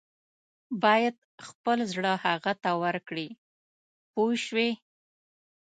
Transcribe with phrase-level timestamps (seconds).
[0.83, 1.15] باید
[1.47, 3.27] خپل زړه هغه ته ورکړې
[4.13, 4.69] پوه شوې!.